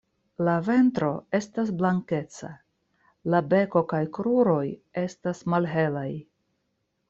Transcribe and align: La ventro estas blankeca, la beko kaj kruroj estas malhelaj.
La 0.45 0.53
ventro 0.69 1.09
estas 1.39 1.69
blankeca, 1.81 2.49
la 3.35 3.43
beko 3.53 3.85
kaj 3.95 4.03
kruroj 4.19 4.67
estas 5.07 5.49
malhelaj. 5.55 6.11